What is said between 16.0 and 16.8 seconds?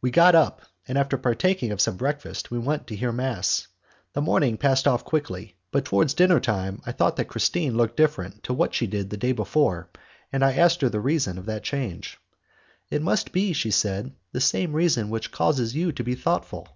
be thoughtful."